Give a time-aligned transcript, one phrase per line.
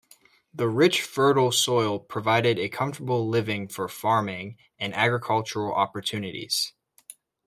[0.51, 6.73] The rich, fertile soil provided a comfortable living for farming and agricultural opportunities.